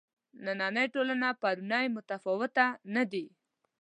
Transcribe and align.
نننۍ 0.45 0.87
ټولنه 0.93 1.29
پرونۍ 1.41 1.85
متفاوته 1.95 2.65
نه 2.95 3.03
دي. 3.11 3.25